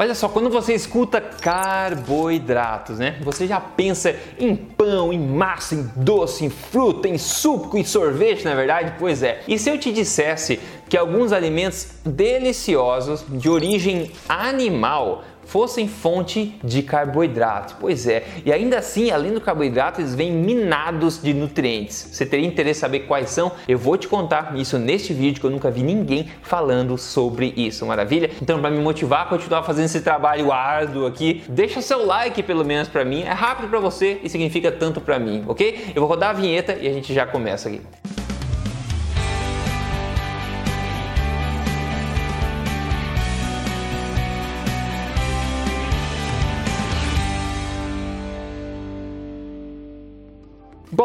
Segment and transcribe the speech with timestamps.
[0.00, 3.18] Olha só, quando você escuta carboidratos, né?
[3.20, 8.44] Você já pensa em pão, em massa, em doce, em fruta, em suco e sorvete,
[8.44, 8.94] na é verdade?
[8.96, 9.42] Pois é.
[9.48, 16.82] E se eu te dissesse que alguns alimentos deliciosos de origem animal fossem fonte de
[16.82, 17.74] carboidratos.
[17.80, 22.10] Pois é, e ainda assim, além do carboidrato, eles vêm minados de nutrientes.
[22.12, 23.50] Você teria interesse em saber quais são?
[23.66, 27.86] Eu vou te contar isso neste vídeo que eu nunca vi ninguém falando sobre isso,
[27.86, 28.30] maravilha?
[28.40, 32.64] Então, para me motivar a continuar fazendo esse trabalho árduo aqui, deixa seu like pelo
[32.64, 33.22] menos para mim.
[33.22, 35.92] É rápido para você e significa tanto para mim, ok?
[35.94, 37.80] Eu vou rodar a vinheta e a gente já começa aqui.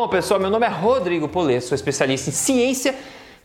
[0.04, 2.94] Bom, pessoal, meu nome é Rodrigo Polê, sou especialista em ciência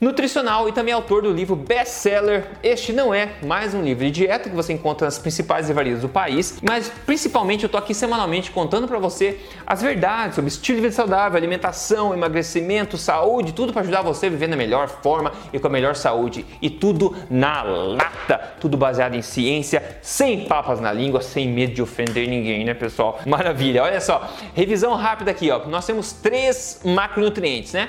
[0.00, 4.48] nutricional e também autor do livro best-seller Este Não É Mais Um Livro de Dieta,
[4.48, 8.86] que você encontra nas principais livrarias do país, mas principalmente eu tô aqui semanalmente contando
[8.86, 14.02] para você as verdades sobre estilo de vida saudável, alimentação, emagrecimento, saúde, tudo para ajudar
[14.02, 16.46] você a viver na melhor forma e com a melhor saúde.
[16.62, 21.82] E tudo na lata, tudo baseado em ciência, sem papas na língua, sem medo de
[21.82, 23.18] ofender ninguém, né, pessoal?
[23.26, 23.82] Maravilha.
[23.82, 25.66] Olha só, revisão rápida aqui, ó.
[25.66, 27.88] Nós temos três macronutrientes, né?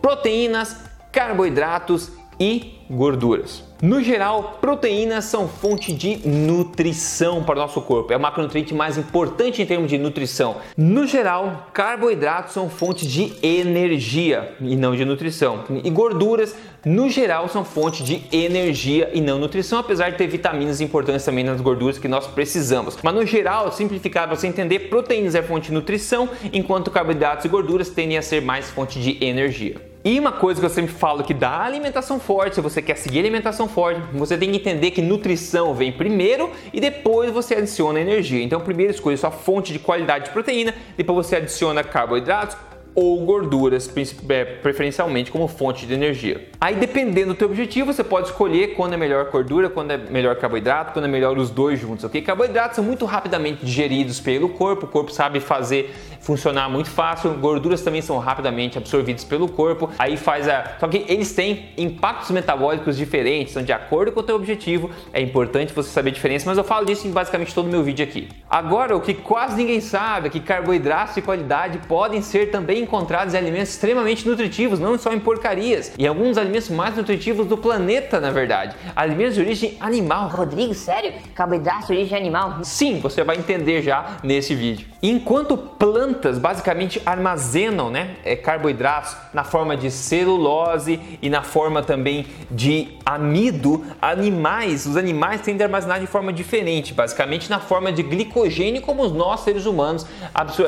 [0.00, 2.10] Proteínas, carboidratos
[2.40, 3.62] e gorduras.
[3.80, 8.12] No geral, proteínas são fonte de nutrição para o nosso corpo.
[8.12, 10.56] É o macronutriente mais importante em termos de nutrição.
[10.76, 15.64] No geral, carboidratos são fonte de energia e não de nutrição.
[15.84, 20.80] E gorduras, no geral, são fonte de energia e não nutrição, apesar de ter vitaminas
[20.80, 22.96] importantes também nas gorduras que nós precisamos.
[23.02, 27.48] Mas no geral, simplificado para você entender, proteínas é fonte de nutrição, enquanto carboidratos e
[27.48, 29.91] gorduras tendem a ser mais fonte de energia.
[30.04, 33.20] E uma coisa que eu sempre falo que da alimentação forte, se você quer seguir
[33.20, 38.42] alimentação forte, você tem que entender que nutrição vem primeiro e depois você adiciona energia.
[38.42, 42.56] Então, primeiro escolha sua fonte de qualidade de proteína, depois você adiciona carboidratos
[42.94, 43.90] ou gorduras,
[44.28, 46.48] é, preferencialmente como fonte de energia.
[46.60, 50.36] Aí, dependendo do teu objetivo, você pode escolher quando é melhor gordura, quando é melhor
[50.36, 52.20] carboidrato, quando é melhor os dois juntos, ok?
[52.22, 57.82] Carboidratos são muito rapidamente digeridos pelo corpo, o corpo sabe fazer funcionar muito fácil, gorduras
[57.82, 60.76] também são rapidamente absorvidas pelo corpo, aí faz a...
[60.78, 65.20] Só que eles têm impactos metabólicos diferentes, então de acordo com o teu objetivo, é
[65.20, 68.04] importante você saber a diferença, mas eu falo disso em basicamente todo o meu vídeo
[68.04, 68.28] aqui.
[68.48, 73.34] Agora, o que quase ninguém sabe é que carboidratos de qualidade podem ser também encontrados
[73.34, 78.20] em alimentos extremamente nutritivos, não só em porcarias, e alguns alimentos mais nutritivos do planeta,
[78.20, 78.76] na verdade.
[78.94, 80.28] Alimentos de origem animal.
[80.28, 81.12] Rodrigo, sério?
[81.34, 82.58] Carboidratos de origem animal?
[82.62, 84.86] Sim, você vai entender já nesse vídeo.
[85.02, 92.26] Enquanto plantas basicamente armazenam né, é, carboidratos na forma de celulose e na forma também
[92.48, 98.02] de amido, animais, os animais tendem a armazenar de forma diferente, basicamente na forma de
[98.02, 100.06] glicogênio, como nós seres humanos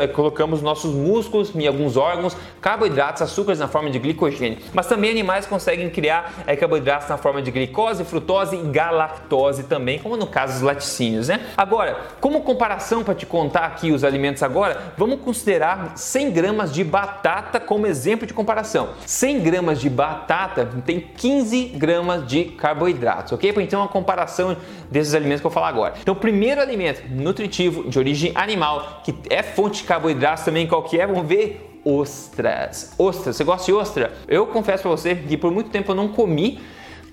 [0.00, 4.58] é, colocamos nossos músculos e alguns órgãos órgãos, carboidratos, açúcares na forma de glicogênio.
[4.72, 9.98] Mas também animais conseguem criar é, carboidratos na forma de glicose, frutose e galactose também,
[9.98, 11.40] como no caso dos laticínios, né?
[11.56, 16.84] Agora, como comparação para te contar aqui os alimentos agora, vamos considerar 100 gramas de
[16.84, 18.90] batata como exemplo de comparação.
[19.06, 23.54] 100 gramas de batata tem 15 gramas de carboidratos, ok?
[23.58, 24.56] Então, uma comparação
[24.90, 25.94] desses alimentos que eu vou falar agora.
[26.00, 31.00] Então, primeiro alimento nutritivo de origem animal, que é fonte de carboidratos também, qual que
[31.00, 31.06] é?
[31.06, 32.92] Vamos ver ostras.
[32.98, 34.12] Ostras, você gosta de ostra?
[34.26, 36.60] Eu confesso para você que por muito tempo eu não comi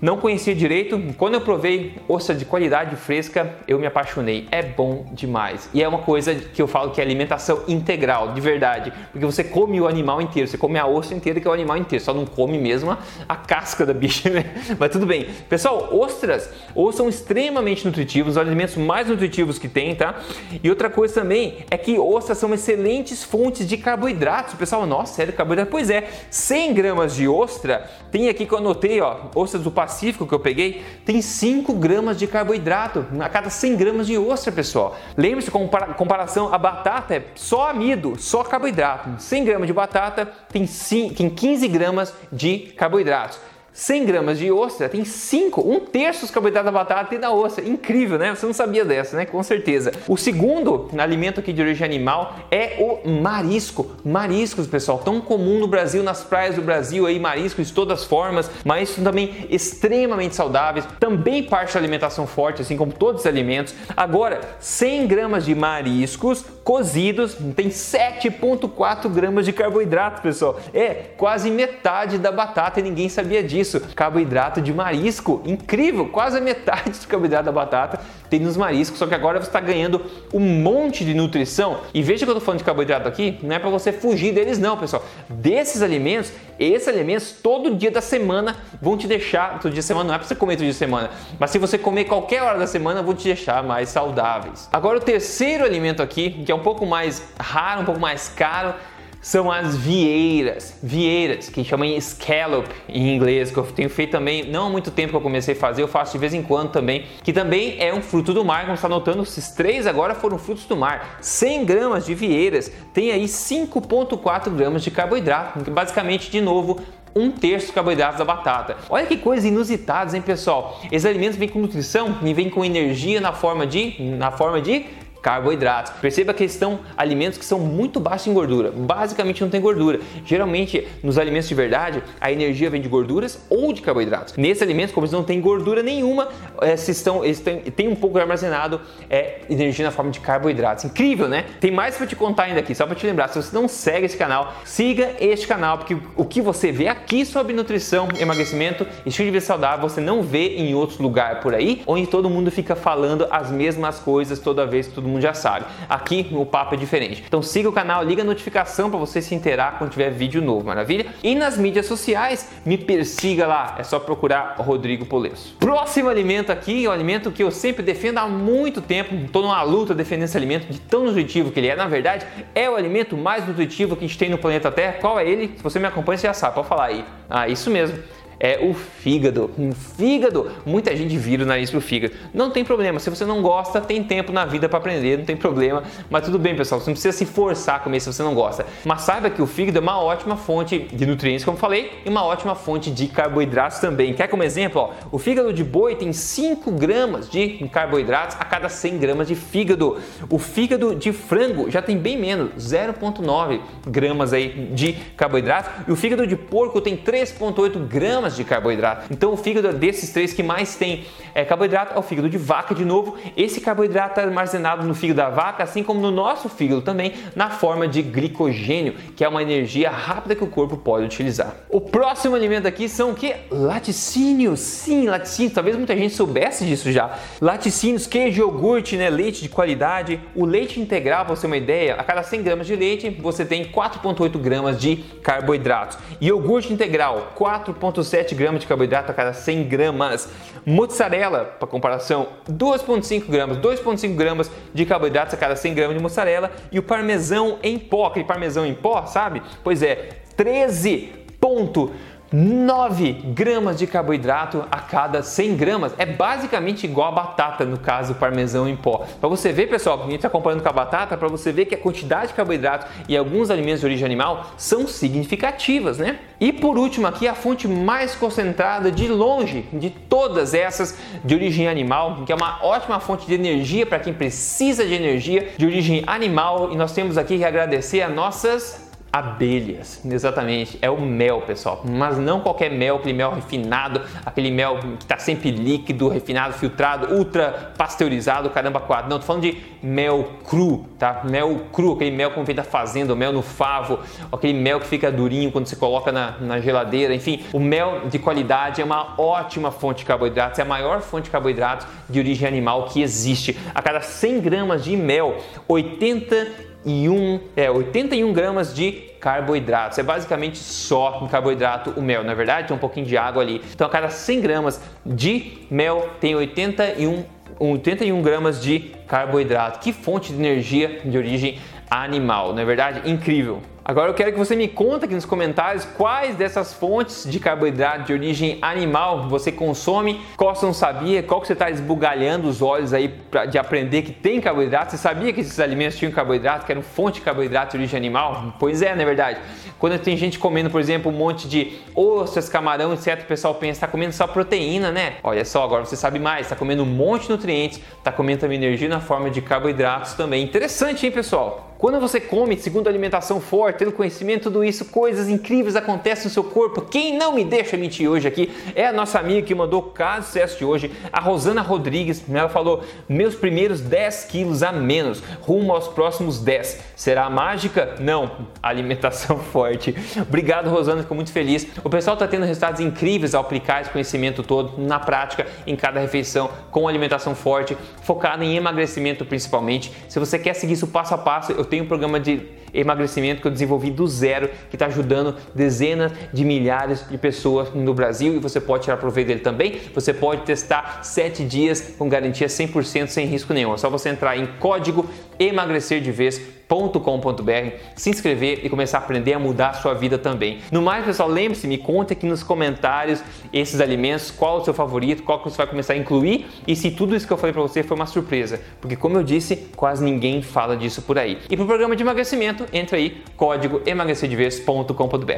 [0.02, 1.00] não conhecia direito.
[1.16, 4.48] Quando eu provei ostra de qualidade fresca, eu me apaixonei.
[4.50, 5.70] É bom demais.
[5.72, 8.92] E é uma coisa que eu falo que é alimentação integral, de verdade.
[9.12, 11.76] Porque você come o animal inteiro, você come a ostra inteira, que é o animal
[11.76, 12.04] inteiro.
[12.04, 12.98] Só não come mesmo
[13.28, 14.44] a, casca da bicha, né?
[14.76, 15.28] Mas tudo bem.
[15.48, 20.16] Pessoal, ostras, ostras são extremamente nutritivos, os alimentos mais nutritivos que tem, tá?
[20.62, 24.54] E outra coisa também é que ostras são excelentes fontes de carboidratos.
[24.54, 25.70] Pessoal, nossa, sério, carboidrato?
[25.70, 29.91] Pois é, 100 gramas de ostra, tem aqui que eu anotei, ó, ostras do passado
[29.92, 34.50] Pacífico que eu peguei tem 5 gramas de carboidrato a cada 100 gramas de ostra,
[34.50, 34.96] pessoal.
[35.16, 39.20] Lembre-se, comparação, a batata é só amido, só carboidrato.
[39.20, 43.38] 100 gramas de batata tem 15 gramas de carboidratos.
[43.72, 47.64] 100 gramas de ostra tem 5, um terço dos carboidratos da batata tem na ostra.
[47.66, 48.34] Incrível, né?
[48.34, 49.24] Você não sabia dessa, né?
[49.24, 49.92] Com certeza.
[50.06, 53.92] O segundo alimento aqui de origem animal é o marisco.
[54.04, 58.04] Mariscos, pessoal, tão comum no Brasil, nas praias do Brasil aí, mariscos de todas as
[58.04, 63.74] formas, mas também extremamente saudáveis, também parte da alimentação forte, assim como todos os alimentos.
[63.96, 70.60] Agora, 100 gramas de mariscos cozidos tem 7,4 gramas de carboidrato, pessoal.
[70.74, 75.40] É quase metade da batata e ninguém sabia disso disso, carboidrato de marisco.
[75.44, 79.46] Incrível, quase a metade do carboidrato da batata tem nos mariscos, só que agora você
[79.46, 81.80] está ganhando um monte de nutrição.
[81.94, 84.58] E veja que eu estou falando de carboidrato aqui, não é para você fugir deles
[84.58, 85.04] não, pessoal.
[85.28, 90.08] Desses alimentos, esses alimentos todo dia da semana vão te deixar, todo dia da semana
[90.08, 92.58] não é para você comer todo dia da semana, mas se você comer qualquer hora
[92.58, 94.68] da semana, vão te deixar mais saudáveis.
[94.72, 98.74] Agora o terceiro alimento aqui, que é um pouco mais raro, um pouco mais caro,
[99.22, 104.66] são as vieiras, vieiras, que chamam scallop em inglês, que eu tenho feito também, não
[104.66, 107.06] há muito tempo que eu comecei a fazer, eu faço de vez em quando também,
[107.22, 110.64] que também é um fruto do mar, como está notando, esses três agora foram frutos
[110.64, 111.18] do mar.
[111.20, 116.80] 100 gramas de vieiras tem aí 5,4 gramas de carboidrato, basicamente, de novo,
[117.14, 118.76] um terço dos carboidratos da batata.
[118.88, 120.80] Olha que coisas inusitadas, hein, pessoal?
[120.90, 124.86] Esses alimentos vêm com nutrição e vêm com energia na forma de, na forma de
[125.22, 125.92] carboidratos.
[126.00, 130.00] Perceba que estão alimentos que são muito baixos em gordura, basicamente não tem gordura.
[130.26, 134.34] Geralmente nos alimentos de verdade a energia vem de gorduras ou de carboidratos.
[134.36, 136.28] Nesses alimentos, como eles não têm gordura nenhuma,
[136.60, 140.84] eles, estão, eles têm, têm um pouco armazenado é, energia na forma de carboidratos.
[140.84, 141.44] Incrível, né?
[141.60, 144.06] Tem mais para te contar ainda aqui, só para te lembrar, se você não segue
[144.06, 149.26] esse canal, siga este canal, porque o que você vê aqui sobre nutrição, emagrecimento, estilo
[149.26, 152.74] de vida saudável, você não vê em outros lugares por aí, onde todo mundo fica
[152.74, 155.66] falando as mesmas coisas toda vez que todo mundo já sabe.
[155.88, 157.22] Aqui o papo é diferente.
[157.26, 160.66] Então siga o canal, liga a notificação para você se inteirar quando tiver vídeo novo,
[160.66, 161.06] maravilha?
[161.22, 165.56] E nas mídias sociais, me persiga lá, é só procurar Rodrigo Polesso.
[165.58, 169.62] Próximo alimento aqui, é um alimento que eu sempre defendo há muito tempo, estou numa
[169.62, 171.76] luta defendendo esse alimento de tão nutritivo que ele é.
[171.76, 174.94] Na verdade, é o alimento mais nutritivo que a gente tem no planeta Terra.
[175.00, 175.54] Qual é ele?
[175.56, 177.04] Se você me acompanha, você já sabe, pode falar aí.
[177.28, 177.98] Ah, isso mesmo
[178.42, 179.52] é o fígado.
[179.56, 182.12] Um fígado, muita gente vira o nariz pro fígado.
[182.34, 185.36] Não tem problema, se você não gosta, tem tempo na vida para aprender, não tem
[185.36, 185.84] problema.
[186.10, 188.66] Mas tudo bem, pessoal, você não precisa se forçar a comer se você não gosta.
[188.84, 192.24] Mas saiba que o fígado é uma ótima fonte de nutrientes, como falei, e uma
[192.24, 194.12] ótima fonte de carboidratos também.
[194.12, 194.80] Quer como exemplo?
[194.80, 199.36] Ó, o fígado de boi tem 5 gramas de carboidratos a cada 100 gramas de
[199.36, 199.98] fígado.
[200.28, 205.70] O fígado de frango já tem bem menos, 0,9 gramas aí de carboidratos.
[205.86, 209.06] E o fígado de porco tem 3,8 gramas gramas de carboidrato.
[209.10, 212.74] Então o fígado desses três que mais tem é, carboidrato é o fígado de vaca
[212.74, 213.16] de novo.
[213.36, 217.50] Esse carboidrato é armazenado no fígado da vaca, assim como no nosso fígado também, na
[217.50, 221.54] forma de glicogênio, que é uma energia rápida que o corpo pode utilizar.
[221.68, 223.34] O próximo alimento aqui são o que?
[223.50, 224.60] Laticínios.
[224.60, 225.54] Sim, laticínios.
[225.54, 227.18] Talvez muita gente soubesse disso já.
[227.40, 230.20] Laticínios, queijo, iogurte, né, leite de qualidade.
[230.34, 233.44] O leite integral, para você ter uma ideia, a cada 100 gramas de leite você
[233.44, 235.98] tem 4,8 gramas de carboidratos.
[236.20, 240.28] Iogurte integral, 4,7 7 gramas de carboidrato a cada 100 gramas.
[240.66, 246.50] Mozzarella, para comparação, 2,5 gramas, 2,5 gramas de carboidratos a cada 100 gramas de mozzarella.
[246.70, 249.42] E o parmesão em pó, aquele parmesão em pó, sabe?
[249.64, 251.90] Pois é, 13,5
[252.32, 255.94] 9 gramas de carboidrato a cada 100 gramas.
[255.98, 259.06] É basicamente igual a batata, no caso, parmesão em pó.
[259.20, 261.74] Para você ver, pessoal, a gente está comparando com a batata, para você ver que
[261.74, 266.20] a quantidade de carboidrato e alguns alimentos de origem animal são significativas, né?
[266.40, 271.68] E por último, aqui a fonte mais concentrada de longe de todas essas de origem
[271.68, 276.02] animal, que é uma ótima fonte de energia para quem precisa de energia de origem
[276.06, 276.72] animal.
[276.72, 282.16] E nós temos aqui que agradecer a nossas abelhas, exatamente, é o mel, pessoal, mas
[282.16, 287.74] não qualquer mel, aquele mel refinado, aquele mel que está sempre líquido, refinado, filtrado, ultra
[287.76, 289.10] pasteurizado, caramba, quatro.
[289.10, 291.20] Não, tô falando de mel cru, tá?
[291.24, 293.98] Mel cru, aquele mel como vem da fazenda, o mel no favo,
[294.32, 298.18] aquele mel que fica durinho quando você coloca na, na geladeira, enfim, o mel de
[298.18, 302.48] qualidade é uma ótima fonte de carboidratos, é a maior fonte de carboidratos de origem
[302.48, 303.58] animal que existe.
[303.74, 305.36] A cada 100 gramas de mel,
[305.68, 309.98] 80 e um, é, 81 gramas de carboidratos.
[309.98, 312.68] É basicamente só carboidrato o mel, na é verdade?
[312.68, 313.62] Tem um pouquinho de água ali.
[313.72, 317.24] Então, a cada 100 gramas de mel tem 81,
[317.58, 319.78] 81 gramas de carboidrato.
[319.78, 321.58] Que fonte de energia de origem
[321.90, 323.08] animal, não é verdade?
[323.08, 323.62] Incrível.
[323.84, 328.04] Agora eu quero que você me conte aqui nos comentários quais dessas fontes de carboidrato
[328.04, 332.62] de origem animal você consome, qual você não sabia, qual que você está esbugalhando os
[332.62, 334.92] olhos aí pra, de aprender que tem carboidrato.
[334.92, 338.54] Você sabia que esses alimentos tinham carboidrato, que eram fonte de carboidrato de origem animal?
[338.56, 339.40] Pois é, na é verdade.
[339.80, 343.78] Quando tem gente comendo, por exemplo, um monte de ostras, camarão, etc., o pessoal pensa,
[343.78, 345.14] está comendo só proteína, né?
[345.24, 348.58] Olha só, agora você sabe mais, está comendo um monte de nutrientes, está comendo também
[348.58, 350.44] energia na forma de carboidratos também.
[350.44, 351.71] Interessante, hein, pessoal?
[351.82, 356.44] Quando você come segundo alimentação forte, tendo conhecimento, tudo isso, coisas incríveis acontecem no seu
[356.44, 356.82] corpo.
[356.82, 360.26] Quem não me deixa mentir hoje aqui é a nossa amiga que mandou o caso
[360.26, 362.22] sucesso de hoje, a Rosana Rodrigues.
[362.32, 366.80] Ela falou: meus primeiros 10 quilos a menos, rumo aos próximos 10.
[366.94, 367.96] Será mágica?
[367.98, 369.92] Não, alimentação forte.
[370.20, 371.66] Obrigado, Rosana, fico muito feliz.
[371.82, 375.98] O pessoal está tendo resultados incríveis ao aplicar esse conhecimento todo na prática, em cada
[375.98, 379.92] refeição, com alimentação forte, focada em emagrecimento principalmente.
[380.08, 382.42] Se você quer seguir isso passo a passo, eu tenho um programa de
[382.74, 387.94] emagrecimento que eu desenvolvi do zero, que está ajudando dezenas de milhares de pessoas no
[387.94, 389.80] Brasil e você pode tirar proveito dele também.
[389.94, 393.72] Você pode testar 7 dias com garantia 100% sem risco nenhum.
[393.72, 395.06] É só você entrar em código
[395.38, 396.40] emagrecer de vez
[396.72, 397.52] com.br
[397.94, 400.58] se inscrever e começar a aprender a mudar a sua vida também.
[400.70, 403.22] No mais, pessoal, lembre-se, me conta aqui nos comentários
[403.52, 406.90] esses alimentos, qual o seu favorito, qual que você vai começar a incluir e se
[406.90, 410.02] tudo isso que eu falei para você foi uma surpresa, porque como eu disse, quase
[410.02, 411.38] ninguém fala disso por aí.
[411.50, 415.32] E para o programa de emagrecimento, entra aí código emagrecerdevez.com.br.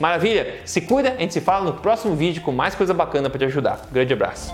[0.00, 0.56] Maravilha?
[0.64, 3.44] Se cuida, a gente se fala no próximo vídeo com mais coisa bacana para te
[3.44, 3.86] ajudar.
[3.92, 4.52] Grande abraço.